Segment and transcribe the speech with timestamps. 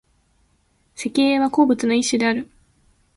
[0.95, 2.49] 石英は鉱物の一種である。